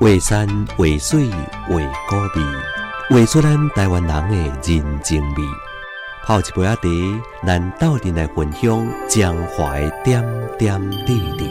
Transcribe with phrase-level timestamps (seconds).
[0.00, 0.46] 画山
[0.76, 1.74] 画水画
[2.08, 2.46] 古味，
[3.10, 5.42] 画出咱台湾人的人情味。
[6.24, 10.22] 泡一杯仔茶，咱斗阵来分享江淮点
[10.56, 11.50] 点滴滴。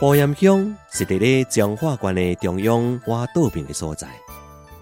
[0.00, 4.06] 保盐乡是伫咧彰化县的中央挖道边的所在。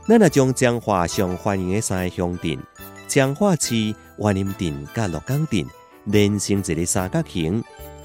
[0.06, 2.58] 咱若将彰化上欢迎的三个乡镇——
[3.08, 5.64] 彰化市、万林镇、甲鹿港镇，
[6.04, 7.64] 连成一个三角形。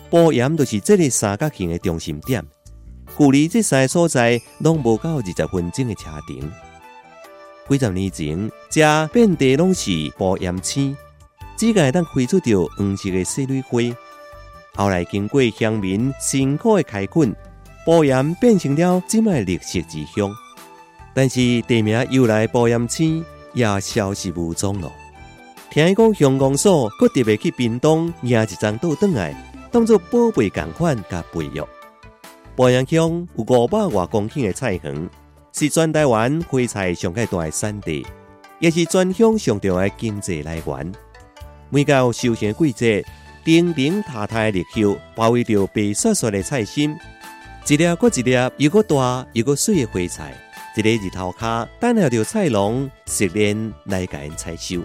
[0.10, 2.44] 保盐就是这个三角形的中心点，
[3.16, 6.52] 距离这三个所在拢无到二十分钟的车程。
[7.70, 10.98] 几十年前，这遍地拢是保盐青，
[11.56, 13.80] 只会当开出着黄色的细蕊花。
[14.76, 17.36] 后来经过乡民辛苦的开垦，
[17.86, 20.34] 保盐变成了今麦绿色之乡。
[21.14, 23.24] 但是地名由来保盐青
[23.54, 24.92] 也消失无踪了。
[25.70, 29.49] 听讲乡公所搁特别去屏东拿一张倒转来。
[29.72, 31.64] 当做宝贝共款甲培育。
[32.56, 35.10] 保阳乡有五百多公顷的菜园，
[35.54, 38.06] 是全台湾花菜上界大的产地，
[38.60, 40.92] 也是全乡上重要的经济来源。
[41.70, 43.06] 每到收成季节，
[43.46, 46.98] 亭亭塔塔的绿叶包围着白雪雪的菜心，
[47.68, 50.34] 一粒搁一粒又搁大又搁水的花菜，
[50.76, 54.82] 一个日头下等候着菜农熟练来甲因采收。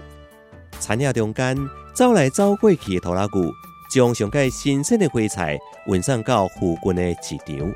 [0.79, 1.57] 田野中间
[1.93, 3.33] 走来走过去的拖拉机。
[3.89, 7.73] 将上届新鲜的花菜运送到附近的市场。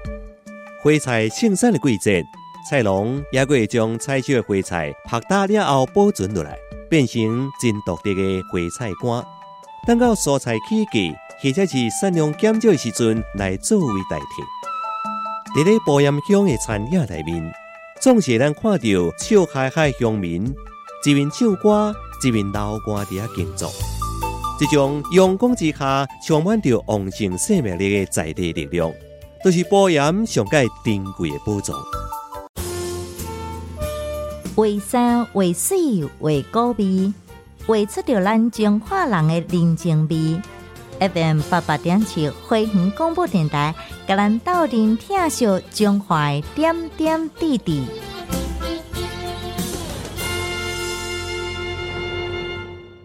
[0.81, 2.23] 花菜盛产的季节，
[2.69, 6.57] 菜农也会将采收的花菜拍打了后保存落来，
[6.89, 9.25] 变成真独特的花菜干。
[9.88, 10.91] 等到蔬菜起价
[11.41, 15.59] 或者是产量减少的时阵，来作为代替。
[15.59, 17.51] 伫咧保盐乡的田野内面，
[18.01, 20.53] 总是咱看到笑嗨嗨乡民，
[21.05, 23.71] 一面唱歌，一面捞瓜伫遐耕作。
[24.59, 28.91] 这种阳光之下充满着旺盛生命力的在地力量，
[29.41, 31.73] 都是保盐上界珍贵的宝藏。
[34.55, 37.13] 为山为水为高味，
[37.66, 40.41] 画出着咱中华人的人情味。
[41.00, 43.73] FM 八八点七花园广播电台，
[44.05, 47.85] 甲咱斗阵听秀中华点点滴滴。